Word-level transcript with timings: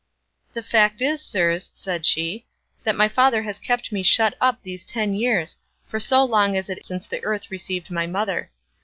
"The 0.53 0.63
fact 0.63 0.99
is, 1.03 1.21
sirs," 1.21 1.69
said 1.75 2.07
she, 2.07 2.47
"that 2.85 2.95
my 2.95 3.07
father 3.07 3.43
has 3.43 3.59
kept 3.59 3.91
me 3.91 4.01
shut 4.01 4.33
up 4.41 4.63
these 4.63 4.83
ten 4.83 5.13
years, 5.13 5.59
for 5.87 5.99
so 5.99 6.23
long 6.25 6.55
is 6.55 6.69
it 6.69 6.83
since 6.87 7.05
the 7.05 7.23
earth 7.23 7.51
received 7.51 7.91
my 7.91 8.07
mother. 8.07 8.49